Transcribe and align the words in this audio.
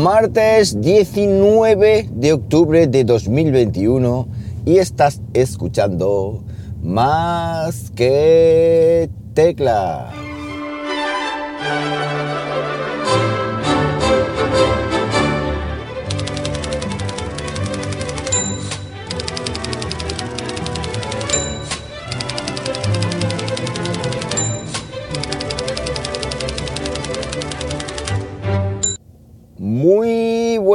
martes 0.00 0.80
19 0.80 2.08
de 2.10 2.32
octubre 2.32 2.86
de 2.86 3.04
2021 3.04 4.28
y 4.64 4.78
estás 4.78 5.20
escuchando 5.34 6.42
más 6.82 7.90
que 7.94 9.10
tecla. 9.34 10.10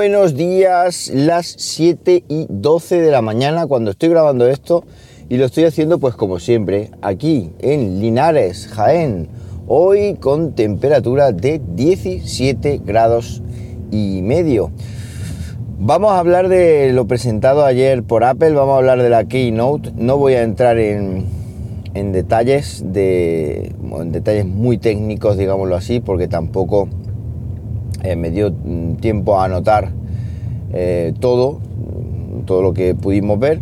Buenos 0.08 0.36
días, 0.36 1.10
las 1.12 1.48
7 1.58 2.26
y 2.30 2.46
12 2.48 3.02
de 3.02 3.10
la 3.10 3.24
mañana 3.24 3.66
cuando 3.66 3.90
estoy 3.90 4.10
grabando 4.10 4.48
esto 4.48 4.84
y 5.30 5.38
lo 5.38 5.46
estoy 5.46 5.64
haciendo 5.64 5.98
pues 5.98 6.14
como 6.14 6.38
siempre 6.38 6.92
aquí 7.02 7.54
en 7.58 8.00
Linares, 8.00 8.68
Jaén, 8.68 9.30
hoy 9.66 10.14
con 10.14 10.54
temperatura 10.54 11.32
de 11.32 11.60
17 11.74 12.82
grados 12.86 13.42
y 13.90 14.22
medio. 14.22 14.70
Vamos 15.80 16.12
a 16.12 16.20
hablar 16.20 16.50
de 16.50 16.94
lo 16.94 17.08
presentado 17.08 17.66
ayer 17.66 18.04
por 18.04 18.26
Apple, 18.26 18.52
vamos 18.52 18.76
a 18.76 18.78
hablar 18.78 19.02
de 19.02 19.10
la 19.10 19.26
Keynote, 19.26 19.94
no 19.96 20.20
voy 20.20 20.34
a 20.34 20.44
entrar 20.44 20.78
en, 20.78 21.26
en 21.96 22.12
detalles 22.12 22.84
de 22.86 23.74
detalles 24.06 24.46
muy 24.46 24.78
técnicos, 24.78 25.36
digámoslo 25.36 25.76
así, 25.76 26.00
porque 26.00 26.28
tampoco 26.28 26.90
eh, 28.06 28.16
me 28.16 28.30
dio 28.30 28.52
mm, 28.52 28.85
tiempo 28.98 29.40
a 29.40 29.46
anotar 29.46 29.92
eh, 30.74 31.14
todo, 31.20 31.60
todo 32.46 32.62
lo 32.62 32.74
que 32.74 32.96
pudimos 32.96 33.40
ver. 33.40 33.62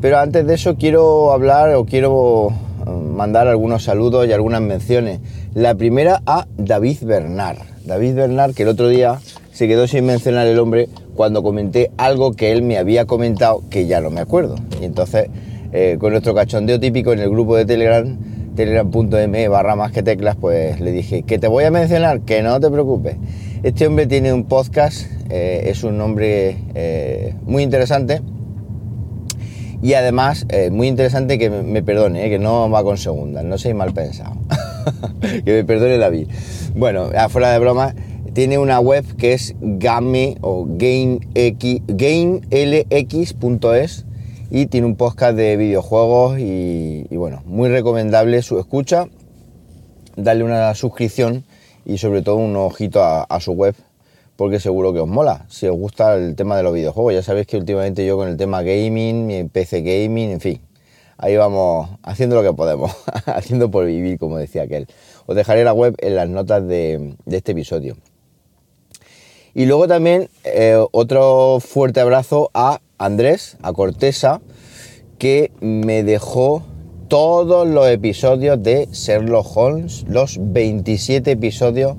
Pero 0.00 0.18
antes 0.18 0.46
de 0.46 0.54
eso 0.54 0.76
quiero 0.76 1.32
hablar 1.32 1.74
o 1.74 1.84
quiero 1.84 2.50
mm, 2.86 3.16
mandar 3.16 3.48
algunos 3.48 3.84
saludos 3.84 4.26
y 4.26 4.32
algunas 4.32 4.60
menciones. 4.60 5.20
La 5.54 5.74
primera 5.74 6.22
a 6.26 6.46
David 6.56 6.98
Bernard. 7.02 7.58
David 7.84 8.14
Bernard, 8.14 8.54
que 8.54 8.62
el 8.62 8.70
otro 8.70 8.88
día 8.88 9.20
se 9.52 9.68
quedó 9.68 9.86
sin 9.86 10.06
mencionar 10.06 10.46
el 10.46 10.58
hombre 10.58 10.88
cuando 11.14 11.42
comenté 11.42 11.90
algo 11.96 12.32
que 12.32 12.50
él 12.50 12.62
me 12.62 12.78
había 12.78 13.04
comentado 13.04 13.62
que 13.70 13.86
ya 13.86 14.00
no 14.00 14.10
me 14.10 14.20
acuerdo. 14.20 14.56
Y 14.80 14.84
entonces, 14.84 15.28
eh, 15.72 15.96
con 16.00 16.12
nuestro 16.12 16.34
cachondeo 16.34 16.80
típico 16.80 17.12
en 17.12 17.20
el 17.20 17.30
grupo 17.30 17.56
de 17.56 17.64
Telegram, 17.64 18.16
telegram.me 18.56 19.48
barra 19.48 19.76
más 19.76 19.92
que 19.92 20.02
teclas, 20.02 20.36
pues 20.36 20.80
le 20.80 20.92
dije 20.92 21.22
que 21.22 21.38
te 21.38 21.46
voy 21.46 21.64
a 21.64 21.70
mencionar, 21.70 22.20
que 22.20 22.42
no 22.42 22.58
te 22.58 22.70
preocupes. 22.70 23.16
Este 23.64 23.86
hombre 23.86 24.06
tiene 24.06 24.30
un 24.30 24.44
podcast, 24.44 25.06
eh, 25.30 25.70
es 25.70 25.84
un 25.84 25.98
hombre 26.02 26.58
eh, 26.74 27.34
muy 27.46 27.62
interesante 27.62 28.20
y 29.82 29.94
además 29.94 30.44
eh, 30.50 30.68
muy 30.70 30.86
interesante 30.86 31.38
que 31.38 31.48
me, 31.48 31.82
perdone, 31.82 32.28
que 32.28 32.38
no 32.38 32.68
va 32.68 32.84
con 32.84 32.98
segundas, 32.98 33.42
no 33.42 33.56
soy 33.56 33.72
mal 33.72 33.94
pensado, 33.94 34.36
que 35.46 35.50
me 35.50 35.64
perdone 35.64 35.96
David. 35.96 36.28
Bueno, 36.76 37.08
afuera 37.16 37.52
de 37.52 37.58
broma, 37.58 37.94
tiene 38.34 38.58
una 38.58 38.80
web 38.80 39.02
que 39.16 39.32
es 39.32 39.56
game 39.58 40.36
o 40.42 40.66
gamelx.es 40.68 41.24
y 44.50 44.66
tiene 44.66 44.86
un 44.86 44.96
podcast 44.96 45.36
de 45.38 45.56
videojuegos 45.56 46.38
y, 46.38 47.06
bueno, 47.12 47.42
muy 47.46 47.70
recomendable 47.70 48.42
su 48.42 48.58
escucha. 48.58 49.08
Dale 50.16 50.44
una 50.44 50.74
suscripción 50.74 51.46
y 51.84 51.98
sobre 51.98 52.22
todo 52.22 52.36
un 52.36 52.56
ojito 52.56 53.02
a, 53.02 53.40
su 53.40 53.52
web 53.52 53.74
porque 54.36 54.58
seguro 54.58 54.92
que 54.92 55.00
os 55.00 55.08
mola. 55.08 55.46
Si 55.48 55.66
os 55.66 55.76
gusta 55.76 56.16
el 56.16 56.34
tema 56.34 56.56
de 56.56 56.62
los 56.62 56.74
videojuegos, 56.74 57.14
ya 57.14 57.22
sabéis 57.22 57.46
que 57.46 57.56
últimamente 57.56 58.04
yo 58.04 58.16
con 58.16 58.28
el 58.28 58.36
tema 58.36 58.62
gaming, 58.62 59.26
mi 59.26 59.44
PC 59.44 59.82
gaming, 59.82 60.30
en 60.30 60.40
fin, 60.40 60.60
ahí 61.18 61.36
vamos 61.36 61.90
haciendo 62.02 62.36
lo 62.36 62.42
que 62.42 62.54
podemos, 62.54 62.92
haciendo 63.26 63.70
por 63.70 63.86
vivir, 63.86 64.18
como 64.18 64.38
decía 64.38 64.62
aquel. 64.62 64.88
Os 65.26 65.36
dejaré 65.36 65.64
la 65.64 65.72
web 65.72 65.94
en 65.98 66.16
las 66.16 66.28
notas 66.28 66.66
de, 66.66 67.14
este 67.26 67.52
episodio. 67.52 67.96
Y 69.54 69.66
luego 69.66 69.86
también 69.86 70.28
eh, 70.42 70.76
otro 70.90 71.60
fuerte 71.60 72.00
abrazo 72.00 72.50
a 72.54 72.80
Andrés, 72.98 73.56
a 73.62 73.72
Cortesa, 73.72 74.40
que 75.18 75.52
me 75.60 76.02
dejó 76.02 76.64
todos 77.14 77.68
los 77.68 77.86
episodios 77.86 78.60
de 78.60 78.88
Sherlock 78.90 79.46
Holmes, 79.56 80.04
los 80.08 80.36
27 80.40 81.30
episodios 81.30 81.94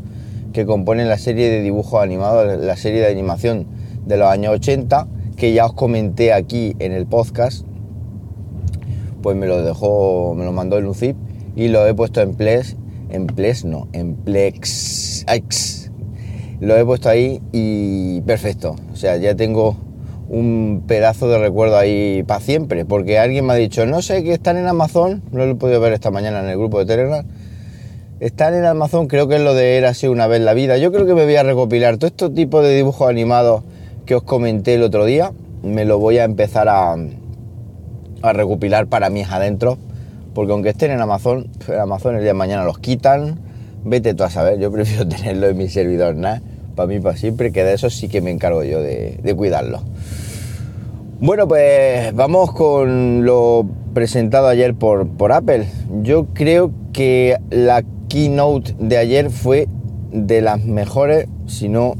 que 0.52 0.66
componen 0.66 1.08
la 1.08 1.18
serie 1.18 1.50
de 1.50 1.62
dibujos 1.62 2.04
animados, 2.04 2.60
la 2.60 2.76
serie 2.76 3.00
de 3.00 3.08
animación 3.08 3.66
de 4.06 4.18
los 4.18 4.28
años 4.28 4.56
80, 4.56 5.08
que 5.38 5.54
ya 5.54 5.68
os 5.68 5.74
comenté 5.74 6.34
aquí 6.34 6.76
en 6.80 6.92
el 6.92 7.06
podcast, 7.06 7.66
pues 9.22 9.38
me 9.38 9.48
lo 9.48 9.64
dejó, 9.64 10.36
me 10.36 10.44
lo 10.44 10.52
mandó 10.52 10.78
el 10.78 10.94
zip 10.94 11.16
y 11.56 11.70
lo 11.70 11.88
he 11.88 11.94
puesto 11.94 12.20
en 12.20 12.36
Plex, 12.36 12.76
en 13.10 13.28
Plex 13.28 13.64
no, 13.64 13.88
en 13.94 14.16
Plex, 14.16 15.26
lo 16.60 16.76
he 16.76 16.84
puesto 16.84 17.08
ahí 17.08 17.42
y 17.54 18.20
perfecto, 18.24 18.76
o 18.92 18.98
sea, 18.98 19.16
ya 19.16 19.34
tengo 19.34 19.78
un 20.30 20.84
pedazo 20.88 21.28
de 21.28 21.38
recuerdo 21.38 21.78
ahí 21.78 22.24
para 22.24 22.40
siempre, 22.40 22.86
porque 22.86 23.20
alguien 23.20 23.46
me 23.46 23.54
ha 23.54 23.56
dicho, 23.56 23.86
no 23.86 24.02
sé, 24.02 24.24
que 24.24 24.34
están 24.34 24.58
en 24.58 24.68
Amazon, 24.68 25.22
no 25.32 25.46
lo 25.46 25.52
he 25.52 25.56
podido 25.56 25.80
ver 25.80 25.94
esta 25.94 26.12
mañana 26.12 26.40
en 26.40 26.50
el 26.50 26.58
grupo 26.58 26.80
de 26.80 26.86
Telegram, 26.86 27.26
están 28.20 28.56
en 28.56 28.66
Amazon, 28.66 29.08
creo 29.08 29.28
que 29.28 29.36
es 29.36 29.42
lo 29.42 29.54
de 29.54 29.78
Era 29.78 29.90
así 29.90 30.08
una 30.08 30.26
vez 30.28 30.42
la 30.42 30.54
vida, 30.54 30.78
yo 30.78 30.92
creo 30.92 31.06
que 31.06 31.14
me 31.14 31.26
voy 31.26 31.36
a 31.36 31.44
recopilar 31.44 31.98
todo 31.98 32.08
este 32.08 32.30
tipo 32.30 32.62
de 32.62 32.76
dibujos 32.76 33.10
animados 33.10 33.64
que 34.06 34.16
os 34.16 34.24
comenté 34.24 34.76
el 34.76 34.84
otro 34.84 35.06
día, 35.06 35.32
me 35.64 35.86
lo 35.86 36.00
voy 36.00 36.18
a 36.18 36.24
empezar 36.24 36.70
a, 36.70 36.96
a 38.22 38.34
recopilar 38.34 38.88
para 38.88 39.10
mis 39.10 39.30
adentro, 39.30 39.78
porque 40.34 40.52
aunque 40.54 40.70
estén 40.70 40.92
en 40.92 41.02
Amazon, 41.02 41.48
en 41.68 41.80
Amazon 41.80 42.16
el 42.16 42.22
día 42.22 42.30
de 42.30 42.34
mañana 42.34 42.64
los 42.64 42.80
quitan, 42.80 43.38
vete 43.84 44.16
tú 44.16 44.24
a 44.24 44.30
saber, 44.32 44.60
yo 44.60 44.72
prefiero 44.72 45.08
tenerlo 45.08 45.48
en 45.48 45.58
mi 45.58 45.70
servidor, 45.70 46.16
nada 46.16 46.42
para 46.76 46.88
mí 46.88 47.00
para 47.00 47.18
siempre, 47.18 47.52
que 47.52 47.64
de 47.64 47.74
eso 47.74 47.90
sí 47.90 48.08
que 48.08 48.22
me 48.22 48.32
encargo 48.32 48.64
yo 48.64 48.82
de, 48.82 49.34
cuidarlo. 49.36 49.82
Bueno, 51.20 51.48
pues 51.48 52.14
vamos 52.14 52.52
con 52.52 53.26
lo 53.26 53.66
presentado 53.94 54.48
ayer 54.48 54.76
por, 54.76 55.08
por 55.08 55.32
Apple. 55.32 55.68
Yo 56.02 56.28
creo 56.34 56.72
que 56.92 57.38
la 57.50 57.84
keynote 58.10 58.76
de 58.80 58.98
ayer 58.98 59.30
fue 59.30 59.68
de 60.12 60.42
las 60.42 60.64
mejores, 60.64 61.28
si 61.48 61.70
no 61.70 61.96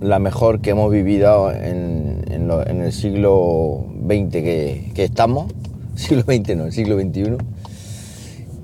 la 0.00 0.18
mejor 0.18 0.60
que 0.60 0.70
hemos 0.70 0.90
vivido 0.90 1.52
en, 1.52 2.24
el 2.30 2.92
siglo 2.92 3.84
XX 4.06 4.30
que, 4.30 4.90
que, 4.94 5.04
estamos. 5.04 5.52
Siglo 5.96 6.22
XX 6.22 6.56
no, 6.56 6.66
el 6.66 6.72
siglo 6.72 6.98
XXI 6.98 7.36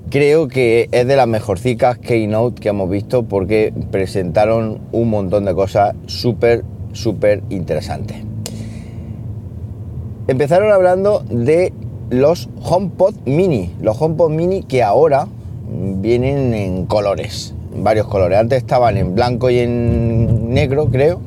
creo 0.09 0.47
que 0.47 0.87
es 0.91 1.07
de 1.07 1.15
las 1.15 1.27
mejorcicas 1.27 1.97
Keynote 1.97 2.61
que 2.61 2.69
hemos 2.69 2.89
visto 2.89 3.23
porque 3.23 3.73
presentaron 3.91 4.79
un 4.91 5.09
montón 5.09 5.45
de 5.45 5.53
cosas 5.53 5.95
súper, 6.05 6.63
súper 6.93 7.43
interesantes. 7.49 8.17
Empezaron 10.27 10.71
hablando 10.71 11.23
de 11.29 11.71
los 12.09 12.49
HomePod 12.63 13.15
Mini, 13.25 13.73
los 13.81 14.01
HomePod 14.01 14.31
Mini 14.31 14.63
que 14.63 14.83
ahora 14.83 15.27
vienen 15.67 16.53
en 16.53 16.85
colores, 16.85 17.53
varios 17.75 18.07
colores. 18.07 18.39
Antes 18.39 18.59
estaban 18.59 18.97
en 18.97 19.15
blanco 19.15 19.49
y 19.49 19.59
en 19.59 20.53
negro, 20.53 20.87
creo, 20.87 21.19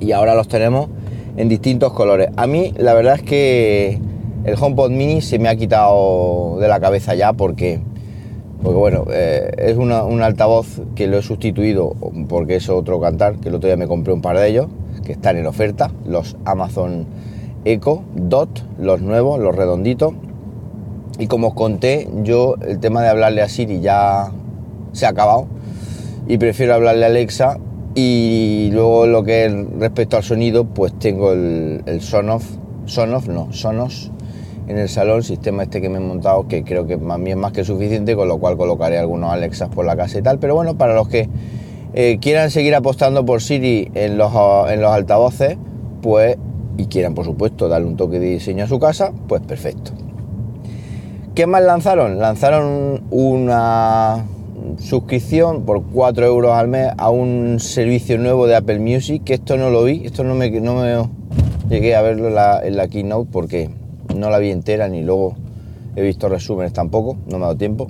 y 0.00 0.12
ahora 0.12 0.34
los 0.34 0.48
tenemos 0.48 0.88
en 1.36 1.48
distintos 1.48 1.92
colores. 1.92 2.30
A 2.36 2.46
mí 2.46 2.72
la 2.76 2.94
verdad 2.94 3.16
es 3.16 3.22
que 3.22 3.98
el 4.46 4.54
HomePod 4.58 4.92
Mini 4.92 5.20
se 5.22 5.40
me 5.40 5.48
ha 5.48 5.56
quitado 5.56 6.58
de 6.60 6.68
la 6.68 6.78
cabeza 6.78 7.16
ya 7.16 7.32
porque, 7.32 7.80
porque 8.62 8.78
bueno, 8.78 9.04
eh, 9.10 9.50
es 9.58 9.76
un 9.76 9.90
altavoz 9.90 10.82
que 10.94 11.08
lo 11.08 11.18
he 11.18 11.22
sustituido 11.22 11.96
porque 12.28 12.56
es 12.56 12.68
otro 12.68 13.00
cantar, 13.00 13.38
que 13.38 13.48
el 13.48 13.56
otro 13.56 13.66
día 13.66 13.76
me 13.76 13.88
compré 13.88 14.12
un 14.12 14.22
par 14.22 14.38
de 14.38 14.48
ellos, 14.48 14.68
que 15.04 15.12
están 15.12 15.36
en 15.36 15.46
oferta, 15.46 15.90
los 16.06 16.36
Amazon 16.44 17.06
Echo 17.64 18.04
Dot, 18.14 18.64
los 18.78 19.02
nuevos, 19.02 19.40
los 19.40 19.54
redonditos. 19.54 20.14
Y 21.18 21.26
como 21.26 21.48
os 21.48 21.54
conté, 21.54 22.08
yo 22.22 22.54
el 22.64 22.78
tema 22.78 23.02
de 23.02 23.08
hablarle 23.08 23.42
a 23.42 23.48
Siri 23.48 23.80
ya 23.80 24.30
se 24.92 25.06
ha 25.06 25.08
acabado 25.08 25.48
y 26.28 26.38
prefiero 26.38 26.74
hablarle 26.74 27.04
a 27.04 27.08
Alexa 27.08 27.58
y 27.96 28.70
luego 28.72 29.08
lo 29.08 29.24
que 29.24 29.46
es 29.46 29.52
respecto 29.80 30.16
al 30.16 30.22
sonido, 30.22 30.66
pues 30.66 30.96
tengo 31.00 31.32
el, 31.32 31.82
el 31.86 32.00
Sonoff, 32.00 32.44
Sonoff 32.84 33.26
no, 33.26 33.52
Sonos 33.52 34.12
en 34.68 34.78
el 34.78 34.88
salón, 34.88 35.22
sistema 35.22 35.62
este 35.62 35.80
que 35.80 35.88
me 35.88 35.98
he 35.98 36.00
montado, 36.00 36.48
que 36.48 36.64
creo 36.64 36.86
que 36.86 36.96
más 36.96 37.22
bien 37.22 37.38
más 37.38 37.52
que 37.52 37.64
suficiente, 37.64 38.16
con 38.16 38.28
lo 38.28 38.38
cual 38.38 38.56
colocaré 38.56 38.98
algunos 38.98 39.32
Alexas 39.32 39.68
por 39.68 39.84
la 39.84 39.96
casa 39.96 40.18
y 40.18 40.22
tal. 40.22 40.38
Pero 40.38 40.54
bueno, 40.54 40.76
para 40.76 40.94
los 40.94 41.08
que 41.08 41.28
eh, 41.94 42.18
quieran 42.20 42.50
seguir 42.50 42.74
apostando 42.74 43.24
por 43.24 43.40
Siri 43.40 43.90
en 43.94 44.18
los, 44.18 44.32
en 44.68 44.80
los 44.80 44.90
altavoces, 44.90 45.56
pues, 46.02 46.36
y 46.76 46.86
quieran 46.86 47.14
por 47.14 47.24
supuesto 47.24 47.68
darle 47.68 47.86
un 47.86 47.96
toque 47.96 48.18
de 48.18 48.26
diseño 48.26 48.64
a 48.64 48.68
su 48.68 48.78
casa, 48.78 49.12
pues 49.28 49.42
perfecto. 49.42 49.92
¿Qué 51.34 51.46
más 51.46 51.62
lanzaron? 51.62 52.18
Lanzaron 52.18 53.04
una 53.10 54.24
suscripción 54.78 55.64
por 55.64 55.84
4 55.84 56.26
euros 56.26 56.52
al 56.52 56.68
mes 56.68 56.90
a 56.96 57.10
un 57.10 57.60
servicio 57.60 58.18
nuevo 58.18 58.46
de 58.46 58.56
Apple 58.56 58.78
Music, 58.78 59.22
que 59.24 59.34
esto 59.34 59.56
no 59.56 59.70
lo 59.70 59.84
vi, 59.84 60.02
esto 60.04 60.24
no 60.24 60.34
me, 60.34 60.50
no 60.60 60.74
me 60.74 61.08
llegué 61.68 61.94
a 61.94 62.02
verlo 62.02 62.28
en 62.28 62.34
la, 62.34 62.60
en 62.64 62.76
la 62.76 62.88
keynote 62.88 63.28
porque 63.30 63.70
no 64.16 64.30
la 64.30 64.38
vi 64.38 64.50
entera 64.50 64.88
ni 64.88 65.02
luego 65.02 65.34
he 65.94 66.02
visto 66.02 66.28
resúmenes 66.28 66.72
tampoco, 66.72 67.16
no 67.26 67.38
me 67.38 67.44
ha 67.44 67.48
dado 67.48 67.56
tiempo. 67.56 67.88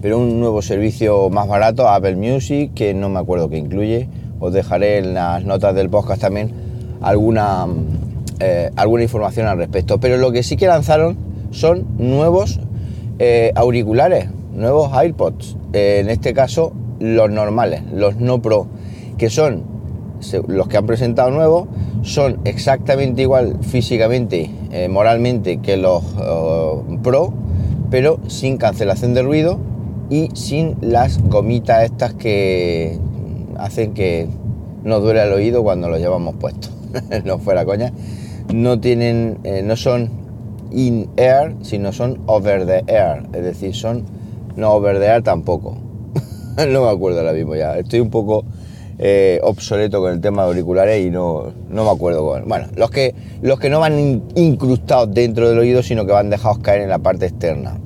Pero 0.00 0.18
un 0.18 0.38
nuevo 0.40 0.60
servicio 0.62 1.30
más 1.30 1.48
barato, 1.48 1.88
Apple 1.88 2.16
Music, 2.16 2.72
que 2.74 2.92
no 2.94 3.08
me 3.08 3.20
acuerdo 3.20 3.48
qué 3.48 3.56
incluye. 3.56 4.08
Os 4.38 4.52
dejaré 4.52 4.98
en 4.98 5.14
las 5.14 5.44
notas 5.44 5.74
del 5.74 5.88
podcast 5.88 6.20
también 6.20 6.52
alguna, 7.00 7.66
eh, 8.40 8.70
alguna 8.76 9.02
información 9.02 9.46
al 9.46 9.58
respecto. 9.58 10.00
Pero 10.00 10.16
lo 10.16 10.32
que 10.32 10.42
sí 10.42 10.56
que 10.56 10.66
lanzaron 10.66 11.16
son 11.52 11.86
nuevos 11.98 12.60
eh, 13.18 13.52
auriculares, 13.54 14.28
nuevos 14.54 14.92
AirPods. 14.92 15.56
Eh, 15.72 16.00
en 16.00 16.10
este 16.10 16.34
caso, 16.34 16.72
los 16.98 17.30
normales, 17.30 17.82
los 17.92 18.16
no 18.16 18.42
Pro, 18.42 18.66
que 19.16 19.30
son 19.30 19.62
los 20.48 20.68
que 20.68 20.76
han 20.76 20.86
presentado 20.86 21.30
nuevos, 21.30 21.68
son 22.04 22.38
exactamente 22.44 23.22
igual 23.22 23.58
físicamente, 23.62 24.50
moralmente 24.90 25.58
que 25.58 25.76
los 25.76 26.02
Pro, 27.02 27.32
pero 27.90 28.20
sin 28.28 28.58
cancelación 28.58 29.14
de 29.14 29.22
ruido 29.22 29.58
y 30.10 30.28
sin 30.34 30.76
las 30.80 31.18
gomitas 31.22 31.84
estas 31.84 32.14
que 32.14 32.98
hacen 33.56 33.94
que 33.94 34.28
nos 34.84 35.02
duele 35.02 35.22
el 35.22 35.32
oído 35.32 35.62
cuando 35.62 35.88
los 35.88 35.98
llevamos 35.98 36.34
puestos. 36.36 36.70
no 37.24 37.38
fuera 37.38 37.64
coña. 37.64 37.92
No 38.52 38.78
tienen, 38.78 39.38
no 39.64 39.76
son 39.76 40.10
in 40.70 41.08
air, 41.16 41.54
sino 41.62 41.92
son 41.92 42.20
over 42.26 42.66
the 42.66 42.84
air, 42.86 43.22
es 43.32 43.42
decir, 43.42 43.74
son 43.74 44.04
no 44.56 44.72
over 44.72 44.98
the 44.98 45.06
air 45.06 45.22
tampoco. 45.22 45.76
no 46.68 46.82
me 46.82 46.90
acuerdo 46.90 47.20
ahora 47.20 47.32
mismo 47.32 47.54
ya, 47.56 47.78
estoy 47.78 48.00
un 48.00 48.10
poco 48.10 48.44
eh, 48.98 49.40
obsoleto 49.42 50.00
con 50.00 50.12
el 50.12 50.20
tema 50.20 50.42
de 50.42 50.48
auriculares 50.48 51.04
y 51.04 51.10
no, 51.10 51.52
no 51.68 51.84
me 51.84 51.90
acuerdo 51.90 52.26
con. 52.26 52.48
Bueno, 52.48 52.66
los 52.76 52.90
que, 52.90 53.14
los 53.42 53.58
que 53.58 53.70
no 53.70 53.80
van 53.80 54.22
incrustados 54.34 55.12
dentro 55.12 55.48
del 55.48 55.58
oído, 55.58 55.82
sino 55.82 56.06
que 56.06 56.12
van 56.12 56.30
dejados 56.30 56.58
caer 56.58 56.82
en 56.82 56.88
la 56.88 56.98
parte 56.98 57.26
externa. 57.26 57.78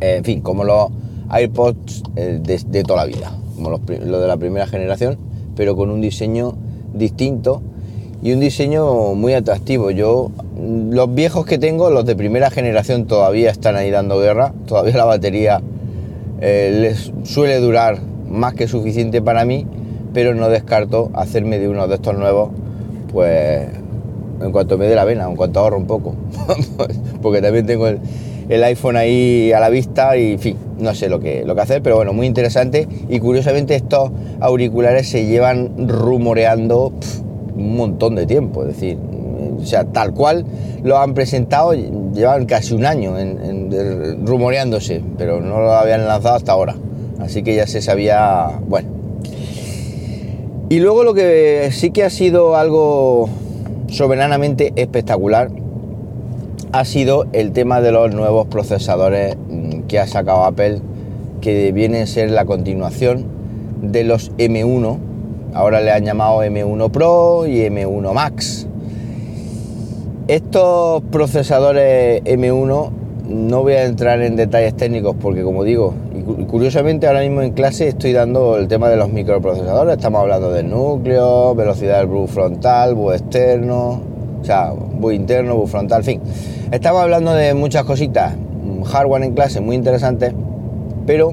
en 0.00 0.24
fin, 0.24 0.40
como 0.40 0.64
los 0.64 0.88
AirPods 1.28 2.02
eh, 2.16 2.40
de, 2.42 2.82
toda 2.84 3.04
la 3.04 3.06
vida, 3.06 3.32
como 3.54 3.70
los, 3.70 3.80
los 3.88 4.20
de 4.20 4.26
la 4.26 4.36
primera 4.36 4.66
generación, 4.66 5.18
pero 5.54 5.76
con 5.76 5.90
un 5.90 6.00
diseño 6.00 6.54
distinto 6.94 7.62
y 8.22 8.32
un 8.32 8.40
diseño 8.40 9.14
muy 9.14 9.34
atractivo. 9.34 9.90
Yo, 9.90 10.30
los 10.58 11.14
viejos 11.14 11.46
que 11.46 11.58
tengo, 11.58 11.90
los 11.90 12.04
de 12.04 12.16
primera 12.16 12.50
generación, 12.50 13.06
todavía 13.06 13.50
están 13.50 13.76
ahí 13.76 13.90
dando 13.90 14.18
guerra, 14.18 14.52
todavía 14.66 14.96
la 14.96 15.04
batería 15.04 15.60
eh, 16.40 16.78
les 16.80 17.12
suele 17.30 17.58
durar 17.60 18.00
más 18.28 18.54
que 18.54 18.68
suficiente 18.68 19.22
para 19.22 19.44
mí, 19.44 19.66
pero 20.12 20.34
no 20.34 20.48
descarto 20.48 21.10
hacerme 21.14 21.58
de 21.58 21.68
uno 21.68 21.86
de 21.88 21.94
estos 21.96 22.16
nuevos, 22.16 22.50
pues 23.12 23.68
en 24.40 24.52
cuanto 24.52 24.78
me 24.78 24.86
dé 24.86 24.94
la 24.94 25.04
vena, 25.04 25.26
en 25.26 25.36
cuanto 25.36 25.60
ahorro 25.60 25.76
un 25.76 25.86
poco, 25.86 26.14
porque 27.22 27.42
también 27.42 27.66
tengo 27.66 27.88
el, 27.88 28.00
iPhone 28.64 28.96
ahí 28.96 29.52
a 29.52 29.60
la 29.60 29.68
vista 29.68 30.16
y, 30.16 30.32
en 30.32 30.38
fin, 30.38 30.56
no 30.78 30.94
sé 30.94 31.08
lo 31.08 31.20
que, 31.20 31.44
lo 31.44 31.54
que 31.54 31.60
hacer, 31.60 31.82
pero 31.82 31.96
bueno, 31.96 32.12
muy 32.12 32.26
interesante. 32.26 32.88
Y 33.08 33.20
curiosamente 33.20 33.76
estos 33.76 34.10
auriculares 34.40 35.08
se 35.08 35.26
llevan 35.26 35.88
rumoreando 35.88 36.92
un 37.54 37.76
montón 37.76 38.16
de 38.16 38.26
tiempo, 38.26 38.62
es 38.62 38.74
decir, 38.74 38.98
o 39.60 39.64
sea, 39.64 39.84
tal 39.84 40.14
cual 40.14 40.44
lo 40.82 40.98
han 40.98 41.14
presentado, 41.14 41.74
llevan 41.74 42.46
casi 42.46 42.74
un 42.74 42.86
año 42.86 43.14
rumoreándose, 44.24 45.02
pero 45.16 45.40
no 45.40 45.60
lo 45.60 45.72
habían 45.72 46.06
lanzado 46.06 46.36
hasta 46.36 46.52
ahora, 46.52 46.76
así 47.20 47.42
que 47.42 47.54
ya 47.54 47.66
se 47.66 47.82
sabía, 47.82 48.58
bueno. 48.66 48.99
Y 50.70 50.78
luego 50.78 51.04
lo 51.04 51.12
que 51.12 51.68
sí 51.72 51.90
que 51.90 52.04
ha 52.04 52.10
sido 52.10 52.56
algo 52.56 53.28
soberanamente 53.88 54.72
espectacular 54.76 55.50
ha 56.72 56.84
sido 56.86 57.26
el 57.32 57.52
tema 57.52 57.82
de 57.82 57.92
los 57.92 58.14
nuevos 58.14 58.46
procesadores 58.46 59.36
mm, 59.36 59.80
que 59.88 59.98
ha 59.98 60.06
sacado 60.06 60.44
Apple, 60.44 60.80
que 61.42 61.72
vienen 61.72 62.04
a 62.04 62.06
ser 62.06 62.30
la 62.30 62.46
continuación 62.46 63.26
de 63.82 64.04
los 64.04 64.30
M1 64.38 65.10
Ahora 65.52 65.80
le 65.80 65.90
han 65.90 66.04
llamado 66.04 66.44
M1 66.44 66.90
Pro 66.92 67.44
y 67.46 67.62
M1 67.62 68.12
Max. 68.12 68.68
Estos 70.28 71.02
procesadores 71.10 72.22
M1 72.22 72.90
no 73.28 73.62
voy 73.62 73.72
a 73.72 73.84
entrar 73.84 74.22
en 74.22 74.36
detalles 74.36 74.76
técnicos 74.76 75.16
porque 75.20 75.42
como 75.42 75.64
digo, 75.64 75.94
curiosamente 76.50 77.06
ahora 77.06 77.20
mismo 77.20 77.42
en 77.42 77.52
clase 77.52 77.86
estoy 77.86 78.12
dando 78.12 78.56
el 78.56 78.66
tema 78.66 78.88
de 78.88 78.96
los 78.96 79.08
microprocesadores, 79.08 79.94
estamos 79.94 80.20
hablando 80.20 80.50
del 80.50 80.68
núcleo, 80.68 81.54
velocidad 81.54 81.98
del 81.98 82.08
bus 82.08 82.28
frontal, 82.28 82.96
bus 82.96 83.14
externo, 83.14 84.00
o 84.40 84.44
sea, 84.44 84.72
bus 84.72 85.14
interno, 85.14 85.54
bus 85.54 85.70
frontal, 85.70 86.00
en 86.00 86.04
fin. 86.04 86.20
Estamos 86.72 87.02
hablando 87.02 87.34
de 87.34 87.54
muchas 87.54 87.84
cositas, 87.84 88.34
hardware 88.84 89.22
en 89.22 89.34
clase 89.34 89.60
muy 89.60 89.76
interesante, 89.76 90.34
pero 91.06 91.32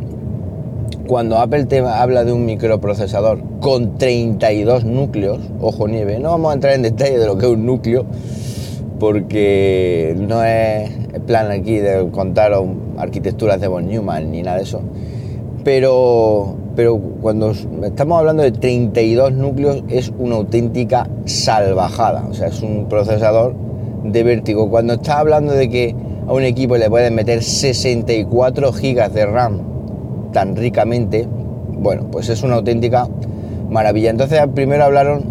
cuando 1.08 1.40
Apple 1.40 1.66
te 1.66 1.80
habla 1.80 2.24
de 2.24 2.32
un 2.32 2.46
microprocesador 2.46 3.40
con 3.60 3.98
32 3.98 4.84
núcleos, 4.84 5.40
ojo 5.60 5.88
nieve, 5.88 6.20
no 6.20 6.30
vamos 6.30 6.52
a 6.52 6.54
entrar 6.54 6.74
en 6.74 6.84
detalle 6.84 7.18
de 7.18 7.26
lo 7.26 7.40
que 7.40 7.48
es 7.48 7.52
un 7.52 7.66
núcleo, 7.66 8.06
porque 9.00 10.16
no 10.16 10.44
es 10.44 10.92
plan 11.26 11.50
aquí 11.50 11.80
de 11.80 12.08
contar 12.12 12.54
arquitecturas 12.98 13.62
de 13.62 13.68
von 13.68 13.88
Neumann 13.88 14.32
ni 14.32 14.42
nada 14.42 14.58
de 14.58 14.64
eso, 14.64 14.82
pero, 15.64 16.56
pero 16.76 16.98
cuando 16.98 17.52
estamos 17.52 18.20
hablando 18.20 18.44
de 18.44 18.52
32 18.52 19.34
núcleos 19.34 19.84
es 19.90 20.12
una 20.18 20.36
auténtica 20.36 21.10
salvajada, 21.26 22.26
o 22.30 22.34
sea, 22.34 22.48
es 22.48 22.62
un 22.62 22.88
procesador 22.88 23.54
de 24.04 24.24
vértigo. 24.24 24.70
Cuando 24.70 24.94
estás 24.94 25.18
hablando 25.18 25.54
de 25.54 25.70
que 25.70 25.96
a 26.28 26.34
un 26.34 26.44
equipo 26.44 26.78
le 26.78 26.90
pueden 26.90 27.16
meter 27.16 27.44
64 27.44 28.74
gigas 28.74 29.14
de 29.14 29.26
RAM, 29.26 29.62
tan 30.34 30.56
ricamente, 30.56 31.28
bueno, 31.80 32.08
pues 32.12 32.30
es 32.30 32.44
una 32.44 32.56
auténtica 32.56 33.08
maravilla. 33.70 34.10
Entonces 34.10 34.42
primero 34.54 34.84
hablaron 34.84 35.24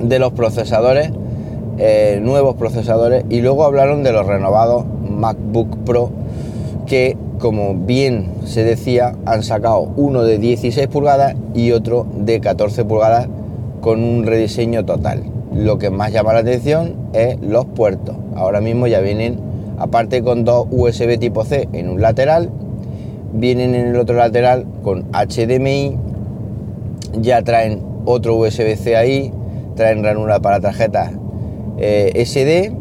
de 0.00 0.18
los 0.18 0.32
procesadores, 0.32 1.10
eh, 1.78 2.18
nuevos 2.22 2.56
procesadores, 2.56 3.24
y 3.28 3.40
luego 3.40 3.64
hablaron 3.64 4.02
de 4.02 4.12
los 4.12 4.26
renovados 4.26 4.84
MacBook 5.08 5.78
Pro, 5.84 6.10
que 6.90 7.16
como 7.38 7.76
bien 7.76 8.32
se 8.44 8.64
decía, 8.64 9.14
han 9.24 9.44
sacado 9.44 9.92
uno 9.96 10.24
de 10.24 10.38
16 10.38 10.88
pulgadas 10.88 11.36
y 11.54 11.70
otro 11.70 12.04
de 12.16 12.40
14 12.40 12.84
pulgadas 12.84 13.28
con 13.80 14.02
un 14.02 14.26
rediseño 14.26 14.84
total. 14.84 15.22
Lo 15.54 15.78
que 15.78 15.90
más 15.90 16.10
llama 16.10 16.32
la 16.32 16.40
atención 16.40 16.96
es 17.12 17.40
los 17.40 17.64
puertos. 17.64 18.16
Ahora 18.34 18.60
mismo 18.60 18.88
ya 18.88 18.98
vienen, 18.98 19.38
aparte 19.78 20.20
con 20.24 20.44
dos 20.44 20.66
USB 20.72 21.16
tipo 21.20 21.44
C 21.44 21.68
en 21.72 21.88
un 21.88 22.00
lateral 22.00 22.50
vienen 23.32 23.76
en 23.76 23.86
el 23.86 23.96
otro 23.96 24.16
lateral 24.16 24.66
con 24.82 25.04
HDMI, 25.12 25.96
ya 27.20 27.42
traen 27.42 27.82
otro 28.04 28.34
USB-C 28.34 28.96
ahí, 28.96 29.32
traen 29.76 30.02
ranura 30.02 30.40
para 30.40 30.58
tarjetas 30.58 31.12
eh, 31.78 32.24
SD, 32.24 32.72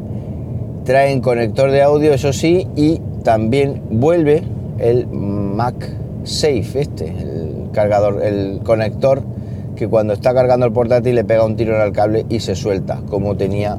traen 0.83 1.21
conector 1.21 1.69
de 1.69 1.83
audio, 1.83 2.11
eso 2.11 2.33
sí, 2.33 2.67
y 2.75 3.01
también 3.29 3.83
vuelve 3.91 4.41
el 4.79 5.05
MagSafe, 5.05 6.81
este, 6.81 7.09
el 7.09 7.69
cargador, 7.71 8.23
el 8.23 8.61
conector 8.63 9.21
que 9.75 9.87
cuando 9.87 10.13
está 10.13 10.33
cargando 10.33 10.65
el 10.65 10.71
portátil 10.71 11.13
le 11.13 11.23
pega 11.23 11.45
un 11.45 11.55
tiro 11.55 11.79
el 11.83 11.91
cable 11.91 12.25
y 12.27 12.39
se 12.39 12.55
suelta, 12.55 13.03
como 13.07 13.37
tenía 13.37 13.77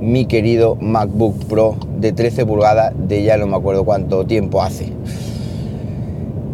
mi 0.00 0.26
querido 0.26 0.76
MacBook 0.76 1.46
Pro 1.46 1.74
de 1.98 2.12
13 2.12 2.46
pulgadas 2.46 2.92
de 2.96 3.24
ya 3.24 3.36
no 3.38 3.48
me 3.48 3.56
acuerdo 3.56 3.82
cuánto 3.82 4.24
tiempo 4.24 4.62
hace. 4.62 4.92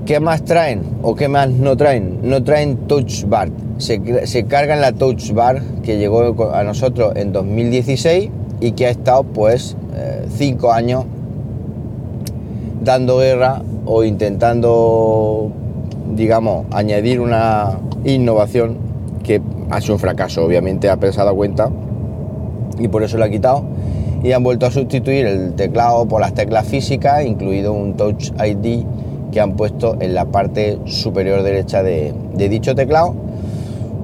¿Qué 0.06 0.18
más 0.18 0.42
traen 0.42 0.80
o 1.02 1.14
qué 1.14 1.28
más 1.28 1.50
no 1.50 1.76
traen? 1.76 2.20
No 2.22 2.42
traen 2.44 2.78
Touch 2.86 3.24
Bar. 3.26 3.50
Se, 3.76 4.26
se 4.26 4.44
cargan 4.44 4.80
la 4.80 4.92
Touch 4.92 5.32
Bar 5.32 5.60
que 5.82 5.98
llegó 5.98 6.50
a 6.54 6.64
nosotros 6.64 7.12
en 7.14 7.30
2016 7.30 8.30
y 8.60 8.72
que 8.72 8.86
ha 8.86 8.90
estado 8.90 9.24
pues 9.24 9.76
eh, 9.94 10.24
cinco 10.34 10.72
años 10.72 11.04
dando 12.82 13.18
guerra 13.18 13.62
o 13.84 14.04
intentando, 14.04 15.50
digamos, 16.14 16.66
añadir 16.70 17.20
una 17.20 17.78
innovación 18.04 18.76
que 19.22 19.40
ha 19.70 19.80
sido 19.80 19.94
un 19.94 20.00
fracaso, 20.00 20.44
obviamente 20.44 20.88
ha 20.88 20.96
pensado 20.96 21.34
cuenta 21.34 21.70
y 22.78 22.88
por 22.88 23.02
eso 23.02 23.18
lo 23.18 23.24
ha 23.24 23.28
quitado 23.28 23.64
y 24.22 24.32
han 24.32 24.42
vuelto 24.42 24.66
a 24.66 24.70
sustituir 24.70 25.26
el 25.26 25.54
teclado 25.54 26.06
por 26.06 26.20
las 26.20 26.34
teclas 26.34 26.66
físicas, 26.66 27.24
incluido 27.24 27.72
un 27.72 27.94
Touch 27.94 28.30
ID 28.44 28.84
que 29.30 29.40
han 29.40 29.52
puesto 29.52 29.96
en 30.00 30.14
la 30.14 30.24
parte 30.24 30.78
superior 30.86 31.42
derecha 31.42 31.82
de, 31.82 32.14
dicho 32.36 32.74
teclado. 32.74 33.14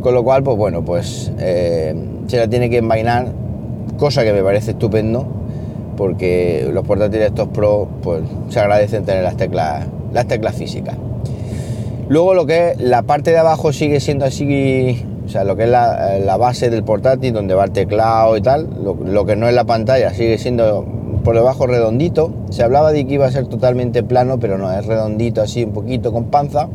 Con 0.02 0.14
lo 0.14 0.22
cual, 0.22 0.42
pues 0.42 0.56
bueno, 0.56 0.84
pues 0.84 1.32
eh, 1.38 1.94
se 2.26 2.36
la 2.36 2.46
tiene 2.46 2.68
que 2.68 2.78
envainar, 2.78 3.28
cosa 3.98 4.22
que 4.22 4.32
me 4.32 4.42
parece 4.42 4.72
estupendo, 4.72 5.26
porque 5.96 6.68
los 6.72 6.84
portátiles 6.84 7.28
estos 7.28 7.48
Pro, 7.48 7.88
pues 8.02 8.22
se 8.48 8.60
agradecen 8.60 9.04
tener 9.04 9.22
las 9.22 9.36
teclas, 9.36 9.86
las 10.12 10.26
teclas 10.26 10.54
físicas. 10.54 10.96
Luego 12.08 12.34
lo 12.34 12.44
que 12.46 12.70
es 12.70 12.80
la 12.80 13.02
parte 13.02 13.30
de 13.30 13.38
abajo 13.38 13.72
sigue 13.72 13.98
siendo 14.00 14.26
así, 14.26 15.04
o 15.24 15.28
sea, 15.28 15.44
lo 15.44 15.56
que 15.56 15.64
es 15.64 15.70
la, 15.70 16.36
base 16.38 16.68
del 16.68 16.84
portátil, 16.84 17.32
donde 17.32 17.54
va 17.54 17.64
el 17.64 17.70
teclado 17.70 18.36
y 18.36 18.42
tal, 18.42 18.68
lo, 18.82 19.24
que 19.24 19.36
no 19.36 19.48
es 19.48 19.54
la 19.54 19.64
pantalla 19.64 20.12
sigue 20.12 20.36
siendo 20.36 20.84
por 21.24 21.34
debajo 21.34 21.66
redondito. 21.66 22.30
Se 22.50 22.62
hablaba 22.62 22.92
de 22.92 23.06
que 23.06 23.14
iba 23.14 23.26
a 23.26 23.30
ser 23.30 23.46
totalmente 23.46 24.02
plano, 24.02 24.38
pero 24.38 24.58
no, 24.58 24.70
es 24.70 24.84
redondito 24.84 25.40
así 25.40 25.64
un 25.64 25.72
poquito 25.72 26.12
con 26.12 26.26
panza. 26.26 26.68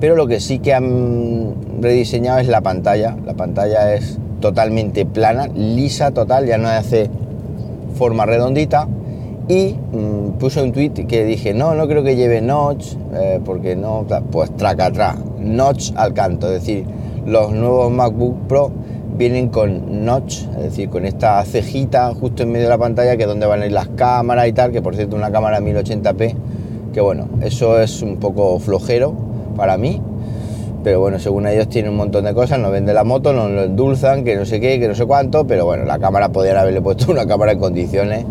Pero 0.00 0.16
lo 0.16 0.26
que 0.26 0.40
sí 0.40 0.58
que 0.58 0.74
han 0.74 1.54
rediseñado 1.80 2.40
es 2.40 2.48
la 2.48 2.60
pantalla. 2.60 3.16
La 3.24 3.34
pantalla 3.34 3.94
es 3.94 4.18
totalmente 4.40 5.06
plana, 5.06 5.46
lisa 5.46 6.10
total, 6.10 6.46
ya 6.46 6.58
no 6.58 6.68
hace 6.68 7.08
forma 7.94 8.26
redondita 8.26 8.88
y 9.48 9.74
mm, 9.74 10.38
puse 10.38 10.62
un 10.62 10.72
tweet 10.72 11.06
que 11.06 11.24
dije, 11.24 11.52
no, 11.52 11.74
no 11.74 11.86
creo 11.88 12.02
que 12.02 12.16
lleve 12.16 12.40
notch, 12.40 12.94
eh, 13.14 13.40
porque 13.44 13.76
no, 13.76 14.06
pues 14.30 14.56
traca 14.56 14.86
atrás, 14.86 15.16
notch 15.38 15.92
al 15.96 16.14
canto, 16.14 16.46
es 16.46 16.60
decir, 16.60 16.84
los 17.26 17.52
nuevos 17.52 17.90
MacBook 17.90 18.46
Pro 18.46 18.70
vienen 19.16 19.48
con 19.48 20.04
notch, 20.04 20.42
es 20.56 20.62
decir, 20.62 20.88
con 20.88 21.04
esta 21.04 21.44
cejita 21.44 22.12
justo 22.14 22.42
en 22.42 22.52
medio 22.52 22.64
de 22.64 22.70
la 22.70 22.78
pantalla 22.78 23.16
que 23.16 23.24
es 23.24 23.28
donde 23.28 23.46
van 23.46 23.62
a 23.62 23.66
ir 23.66 23.72
las 23.72 23.88
cámaras 23.88 24.48
y 24.48 24.52
tal, 24.52 24.72
que 24.72 24.80
por 24.80 24.96
cierto 24.96 25.16
una 25.16 25.30
cámara 25.30 25.60
1080p, 25.60 26.34
que 26.92 27.00
bueno, 27.00 27.28
eso 27.42 27.80
es 27.80 28.02
un 28.02 28.16
poco 28.16 28.58
flojero 28.58 29.14
para 29.56 29.76
mí, 29.76 30.00
pero 30.82 31.00
bueno, 31.00 31.18
según 31.18 31.46
ellos 31.46 31.68
tienen 31.68 31.92
un 31.92 31.96
montón 31.96 32.24
de 32.24 32.34
cosas, 32.34 32.58
nos 32.58 32.72
venden 32.72 32.94
la 32.94 33.04
moto, 33.04 33.32
nos 33.32 33.50
lo 33.50 33.64
endulzan, 33.64 34.24
que 34.24 34.36
no 34.36 34.44
sé 34.44 34.60
qué, 34.60 34.80
que 34.80 34.88
no 34.88 34.94
sé 34.94 35.06
cuánto, 35.06 35.46
pero 35.46 35.64
bueno, 35.64 35.84
la 35.84 35.98
cámara 35.98 36.30
podrían 36.30 36.56
haberle 36.56 36.80
puesto 36.80 37.06
una 37.12 37.26
cámara 37.26 37.52
en 37.52 37.58
condiciones 37.58 38.26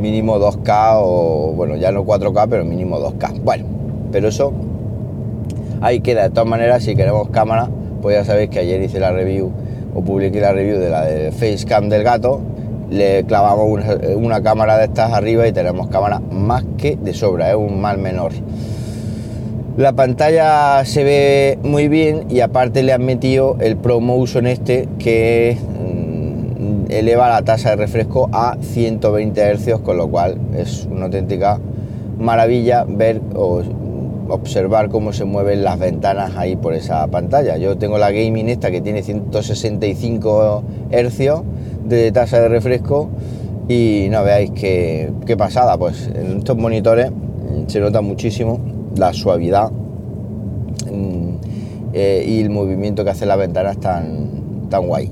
mínimo 0.00 0.38
2K 0.38 1.00
o, 1.02 1.52
bueno, 1.54 1.76
ya 1.76 1.92
no 1.92 2.04
4K, 2.04 2.46
pero 2.48 2.64
mínimo 2.64 2.98
2K. 2.98 3.40
Bueno, 3.42 3.64
pero 4.10 4.28
eso 4.28 4.52
ahí 5.80 6.00
queda. 6.00 6.24
De 6.24 6.30
todas 6.30 6.48
maneras, 6.48 6.82
si 6.82 6.96
queremos 6.96 7.28
cámara, 7.28 7.68
pues 8.02 8.16
ya 8.16 8.24
sabéis 8.24 8.50
que 8.50 8.60
ayer 8.60 8.80
hice 8.82 8.98
la 8.98 9.12
review 9.12 9.50
o 9.94 10.02
publiqué 10.02 10.40
la 10.40 10.52
review 10.52 10.78
de 10.78 10.90
la 10.90 11.04
Facecam 11.32 11.88
del 11.88 12.02
gato. 12.02 12.40
Le 12.90 13.24
clavamos 13.24 13.68
una, 14.16 14.42
cámara 14.42 14.76
de 14.78 14.86
estas 14.86 15.12
arriba 15.12 15.46
y 15.46 15.52
tenemos 15.52 15.88
cámara 15.88 16.20
más 16.30 16.64
que 16.76 16.96
de 16.96 17.14
sobra, 17.14 17.50
es 17.50 17.56
un 17.56 17.80
mal 17.80 17.98
menor. 17.98 18.32
La 19.76 19.92
pantalla 19.92 20.84
se 20.84 21.04
ve 21.04 21.58
muy 21.62 21.88
bien 21.88 22.24
y 22.28 22.40
aparte 22.40 22.82
le 22.82 22.92
han 22.92 23.04
metido 23.04 23.56
el 23.60 23.76
ProMotion 23.76 24.46
este 24.46 24.88
que 24.98 25.56
eleva 26.88 27.28
la 27.28 27.42
tasa 27.42 27.70
de 27.70 27.76
refresco 27.76 28.28
a 28.32 28.56
120 28.60 29.56
Hz, 29.56 29.78
con 29.80 29.96
lo 29.96 30.08
cual 30.08 30.38
es 30.56 30.88
una 30.90 31.04
auténtica 31.06 31.60
maravilla 32.18 32.84
ver 32.86 33.20
o 33.34 33.62
observar 34.28 34.88
cómo 34.90 35.12
se 35.12 35.24
mueven 35.24 35.62
las 35.62 35.78
ventanas 35.78 36.36
ahí 36.36 36.56
por 36.56 36.74
esa 36.74 37.06
pantalla. 37.06 37.56
Yo 37.56 37.78
tengo 37.78 37.96
la 37.96 38.10
gaming 38.10 38.48
esta 38.48 38.72
que 38.72 38.80
tiene 38.80 39.02
165 39.02 40.64
Hz 40.90 41.42
de 41.84 42.12
tasa 42.12 42.40
de 42.40 42.48
refresco 42.48 43.08
y 43.68 44.08
no 44.10 44.24
veáis 44.24 44.50
qué, 44.50 45.12
pasada, 45.38 45.78
pues 45.78 46.10
en 46.12 46.38
estos 46.38 46.56
monitores 46.56 47.12
se 47.68 47.78
nota 47.78 48.00
muchísimo 48.00 48.79
la 48.96 49.12
suavidad 49.12 49.70
mm, 49.70 51.34
eh, 51.92 52.24
y 52.26 52.40
el 52.40 52.50
movimiento 52.50 53.04
que 53.04 53.10
hace 53.10 53.26
las 53.26 53.38
ventanas 53.38 53.78
tan, 53.78 54.68
tan 54.68 54.86
guay. 54.86 55.10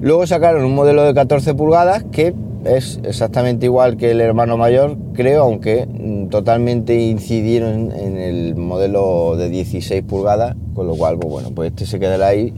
Luego 0.00 0.26
sacaron 0.26 0.64
un 0.64 0.74
modelo 0.74 1.04
de 1.04 1.14
14 1.14 1.54
pulgadas 1.54 2.04
que 2.10 2.34
es 2.64 3.00
exactamente 3.02 3.66
igual 3.66 3.96
que 3.96 4.12
el 4.12 4.20
hermano 4.20 4.56
mayor, 4.56 4.96
creo, 5.14 5.42
aunque 5.42 5.86
mm, 5.86 6.28
totalmente 6.28 7.00
incidieron 7.00 7.92
en 7.92 8.16
el 8.16 8.54
modelo 8.54 9.36
de 9.36 9.48
16 9.48 10.02
pulgadas, 10.04 10.56
con 10.74 10.86
lo 10.86 10.94
cual, 10.94 11.18
pues 11.18 11.30
bueno, 11.30 11.50
pues 11.54 11.70
este 11.70 11.86
se 11.86 11.98
quedará 11.98 12.28
ahí 12.28 12.52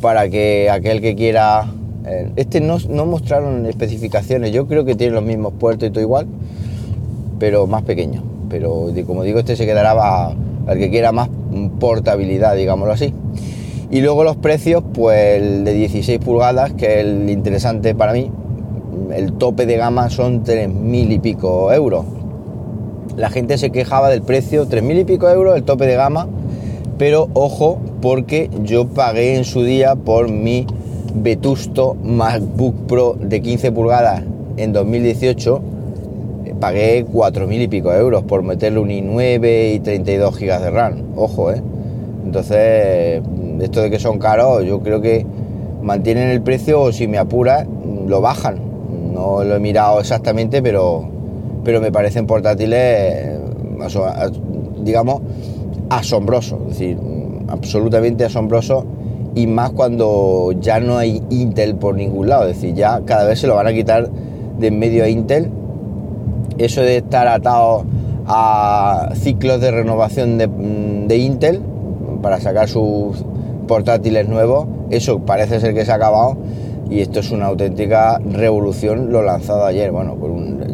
para 0.00 0.28
que 0.28 0.70
aquel 0.70 1.00
que 1.00 1.14
quiera... 1.14 1.66
Eh, 2.06 2.30
este 2.36 2.60
no, 2.60 2.78
mostraron 3.06 3.64
especificaciones, 3.66 4.52
yo 4.52 4.66
creo 4.66 4.84
que 4.84 4.94
tiene 4.94 5.14
los 5.14 5.24
mismos 5.24 5.54
puertos 5.54 5.88
y 5.88 5.92
todo 5.92 6.02
igual, 6.02 6.26
pero 7.38 7.66
más 7.66 7.82
pequeño. 7.82 8.33
Pero 8.54 8.86
como 9.04 9.24
digo, 9.24 9.40
este 9.40 9.56
se 9.56 9.66
quedará 9.66 10.30
el 10.68 10.78
que 10.78 10.88
quiera 10.88 11.10
más 11.10 11.28
portabilidad, 11.80 12.54
digámoslo 12.54 12.92
así. 12.92 13.12
Y 13.90 14.00
luego 14.00 14.22
los 14.22 14.36
precios, 14.36 14.84
pues 14.94 15.42
el 15.42 15.64
de 15.64 15.74
16 15.74 16.20
pulgadas, 16.20 16.72
que 16.72 17.00
es 17.00 17.06
el 17.06 17.28
interesante 17.30 17.96
para 17.96 18.12
mí, 18.12 18.30
el 19.12 19.32
tope 19.32 19.66
de 19.66 19.76
gama 19.76 20.08
son 20.08 20.44
3.000 20.44 21.12
y 21.14 21.18
pico 21.18 21.72
euros. 21.72 22.04
La 23.16 23.28
gente 23.28 23.58
se 23.58 23.70
quejaba 23.70 24.08
del 24.08 24.22
precio, 24.22 24.68
3.000 24.68 25.00
y 25.00 25.04
pico 25.04 25.28
euros 25.28 25.56
el 25.56 25.64
tope 25.64 25.86
de 25.86 25.96
gama, 25.96 26.28
pero 26.96 27.28
ojo, 27.34 27.80
porque 28.00 28.50
yo 28.62 28.86
pagué 28.86 29.34
en 29.34 29.44
su 29.44 29.64
día 29.64 29.96
por 29.96 30.30
mi 30.30 30.64
vetusto 31.12 31.96
MacBook 32.04 32.86
Pro 32.86 33.16
de 33.20 33.42
15 33.42 33.72
pulgadas 33.72 34.22
en 34.56 34.72
2018, 34.72 35.60
pagué 36.60 37.04
4.000 37.06 37.62
y 37.62 37.68
pico 37.68 37.92
euros 37.92 38.24
por 38.24 38.42
meterle 38.42 38.78
un 38.78 38.88
i9 38.88 39.74
y 39.74 39.80
32 39.80 40.38
GB 40.38 40.60
de 40.60 40.70
RAM. 40.70 41.02
Ojo, 41.16 41.52
¿eh? 41.52 41.62
Entonces, 42.24 43.22
esto 43.60 43.82
de 43.82 43.90
que 43.90 43.98
son 43.98 44.18
caros, 44.18 44.64
yo 44.64 44.80
creo 44.80 45.00
que 45.00 45.26
mantienen 45.82 46.30
el 46.30 46.40
precio 46.40 46.80
o 46.80 46.92
si 46.92 47.06
me 47.06 47.18
apura, 47.18 47.66
lo 48.06 48.20
bajan. 48.20 48.58
No 49.12 49.44
lo 49.44 49.54
he 49.54 49.60
mirado 49.60 50.00
exactamente, 50.00 50.62
pero, 50.62 51.04
pero 51.62 51.80
me 51.80 51.92
parecen 51.92 52.26
portátiles, 52.26 53.38
digamos, 54.82 55.20
asombrosos. 55.90 56.58
Es 56.62 56.68
decir, 56.78 56.98
absolutamente 57.48 58.24
asombrosos 58.24 58.84
y 59.34 59.46
más 59.46 59.70
cuando 59.70 60.52
ya 60.60 60.80
no 60.80 60.96
hay 60.96 61.22
Intel 61.30 61.74
por 61.76 61.94
ningún 61.94 62.28
lado. 62.28 62.48
Es 62.48 62.56
decir, 62.56 62.74
ya 62.74 63.02
cada 63.04 63.24
vez 63.24 63.40
se 63.40 63.46
lo 63.46 63.54
van 63.56 63.66
a 63.66 63.72
quitar 63.72 64.08
de 64.58 64.66
en 64.68 64.78
medio 64.78 65.04
a 65.04 65.08
Intel. 65.08 65.50
Eso 66.58 66.82
de 66.82 66.98
estar 66.98 67.26
atado 67.28 67.84
a 68.26 69.10
ciclos 69.14 69.60
de 69.60 69.70
renovación 69.70 70.38
de, 70.38 70.48
de 71.06 71.16
Intel 71.18 71.60
para 72.22 72.40
sacar 72.40 72.68
sus 72.68 73.24
portátiles 73.66 74.28
nuevos, 74.28 74.66
eso 74.90 75.20
parece 75.20 75.60
ser 75.60 75.74
que 75.74 75.84
se 75.84 75.92
ha 75.92 75.96
acabado 75.96 76.36
y 76.90 77.00
esto 77.00 77.20
es 77.20 77.30
una 77.30 77.46
auténtica 77.46 78.18
revolución 78.18 79.10
lo 79.10 79.22
lanzado 79.22 79.64
ayer. 79.64 79.90
Bueno, 79.90 80.16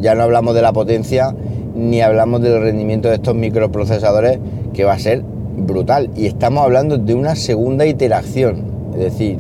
ya 0.01 0.15
no 0.15 0.23
hablamos 0.23 0.55
de 0.55 0.63
la 0.63 0.73
potencia 0.73 1.35
ni 1.75 2.01
hablamos 2.03 2.43
del 2.43 2.61
rendimiento 2.61 3.09
de 3.09 3.15
estos 3.15 3.35
microprocesadores 3.35 4.39
que 4.75 4.85
va 4.85 4.95
a 4.95 4.99
ser 4.99 5.23
brutal 5.57 6.11
y 6.17 6.27
estamos 6.27 6.65
hablando 6.65 6.99
de 6.99 7.15
una 7.15 7.37
segunda 7.37 7.87
iteración, 7.87 8.65
es 8.95 9.01
decir, 9.01 9.39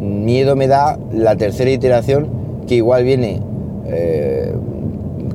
miedo 0.00 0.56
me 0.56 0.66
da 0.66 0.98
la 1.12 1.36
tercera 1.36 1.70
iteración 1.70 2.28
que 2.66 2.76
igual 2.76 3.04
viene 3.04 3.40
eh, 3.86 4.54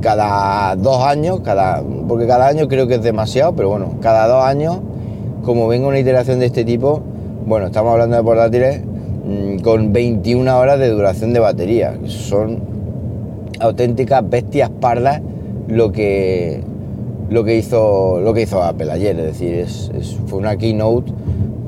cada 0.05 0.75
dos 0.75 1.03
años, 1.03 1.39
cada, 1.39 1.81
porque 2.07 2.27
cada 2.27 2.47
año 2.47 2.67
creo 2.67 2.85
que 2.85 2.93
es 2.93 3.01
demasiado, 3.01 3.55
pero 3.55 3.69
bueno, 3.69 3.95
cada 4.01 4.27
dos 4.27 4.43
años, 4.43 4.77
como 5.43 5.67
venga 5.67 5.87
una 5.87 5.97
iteración 5.97 6.37
de 6.39 6.45
este 6.45 6.63
tipo, 6.63 7.01
bueno, 7.47 7.65
estamos 7.65 7.91
hablando 7.91 8.15
de 8.15 8.21
portátiles 8.21 8.81
mm, 8.83 9.63
con 9.63 9.93
21 9.93 10.59
horas 10.59 10.77
de 10.77 10.89
duración 10.89 11.33
de 11.33 11.39
batería. 11.39 11.97
Son 12.05 12.59
auténticas 13.59 14.29
bestias 14.29 14.69
pardas 14.69 15.23
lo 15.67 15.91
que, 15.91 16.61
lo 17.31 17.43
que, 17.43 17.57
hizo, 17.57 18.19
lo 18.21 18.31
que 18.35 18.43
hizo 18.43 18.61
Apple 18.61 18.91
ayer. 18.91 19.19
Es 19.19 19.39
decir, 19.39 19.65
fue 20.27 20.37
una 20.37 20.55
keynote 20.55 21.11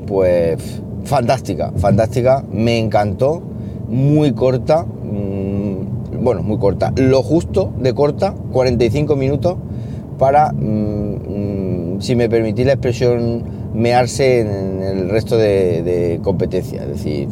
pues 0.06 0.80
fantástica, 1.02 1.72
fantástica. 1.76 2.44
Me 2.52 2.78
encantó, 2.78 3.42
muy 3.88 4.30
corta. 4.30 4.86
Mm, 6.18 6.24
bueno, 6.24 6.42
muy 6.42 6.58
corta. 6.58 6.92
Lo 6.96 7.22
justo 7.22 7.72
de 7.78 7.94
corta, 7.94 8.34
45 8.52 9.16
minutos 9.16 9.56
para, 10.18 10.52
mm, 10.52 12.00
si 12.00 12.16
me 12.16 12.28
permitís 12.28 12.66
la 12.66 12.72
expresión 12.72 13.42
mearse 13.74 14.40
en 14.40 14.82
el 14.82 15.10
resto 15.10 15.36
de, 15.36 16.20
competencia. 16.22 16.82
Es 16.82 16.88
decir, 16.88 17.28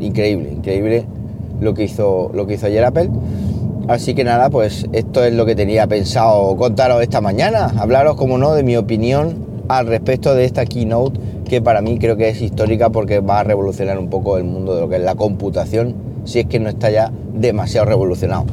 increíble, 0.00 0.52
increíble 0.52 1.04
lo 1.60 1.74
que 1.74 1.84
hizo, 1.84 2.30
lo 2.34 2.46
que 2.46 2.54
hizo 2.54 2.66
ayer 2.66 2.84
Apple. 2.84 3.10
Así 3.86 4.14
que 4.14 4.24
nada, 4.24 4.50
pues 4.50 4.86
esto 4.92 5.22
es 5.24 5.34
lo 5.34 5.44
que 5.44 5.54
tenía 5.54 5.86
pensado 5.86 6.56
contaros 6.56 7.02
esta 7.02 7.20
mañana. 7.20 7.72
Hablaros, 7.76 8.16
como 8.16 8.38
no, 8.38 8.54
de 8.54 8.62
mi 8.62 8.76
opinión 8.76 9.44
al 9.68 9.86
respecto 9.86 10.34
de 10.34 10.44
esta 10.44 10.66
keynote 10.66 11.18
que 11.48 11.60
para 11.60 11.82
mí 11.82 11.98
creo 11.98 12.16
que 12.16 12.28
es 12.28 12.40
histórica 12.40 12.90
porque 12.90 13.20
va 13.20 13.40
a 13.40 13.44
revolucionar 13.44 13.98
un 13.98 14.08
poco 14.08 14.38
el 14.38 14.44
mundo 14.44 14.74
de 14.74 14.80
lo 14.80 14.88
que 14.88 14.96
es 14.96 15.02
la 15.02 15.14
computación, 15.14 15.94
si 16.24 16.40
es 16.40 16.46
que 16.46 16.58
no 16.60 16.68
está 16.68 16.90
ya 16.90 17.12
demasiado 17.34 17.86
revolucionado. 17.86 18.44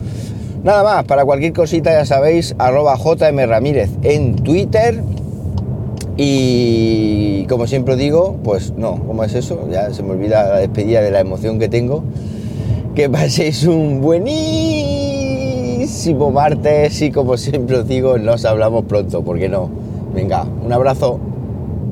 Nada 0.63 0.83
más, 0.83 1.05
para 1.05 1.25
cualquier 1.25 1.53
cosita 1.53 1.91
ya 1.91 2.05
sabéis, 2.05 2.55
arroba 2.59 2.95
JM 2.97 3.47
Ramírez 3.47 3.89
en 4.03 4.35
Twitter 4.35 5.01
y 6.17 7.45
como 7.47 7.65
siempre 7.67 7.95
digo, 7.95 8.35
pues 8.43 8.73
no, 8.77 8.99
¿cómo 9.07 9.23
es 9.23 9.33
eso? 9.33 9.67
Ya 9.71 9.91
se 9.93 10.03
me 10.03 10.11
olvida 10.11 10.47
la 10.49 10.57
despedida 10.57 11.01
de 11.01 11.09
la 11.11 11.19
emoción 11.19 11.57
que 11.57 11.67
tengo. 11.69 12.03
Que 12.95 13.09
paséis 13.09 13.65
un 13.65 14.01
buenísimo 14.01 14.51
martes 16.29 17.01
y 17.01 17.09
como 17.11 17.37
siempre 17.37 17.77
os 17.77 17.87
digo, 17.87 18.17
nos 18.17 18.45
hablamos 18.45 18.85
pronto, 18.85 19.23
porque 19.23 19.49
no, 19.49 19.69
Venga, 20.13 20.45
un 20.63 20.73
abrazo. 20.73 21.19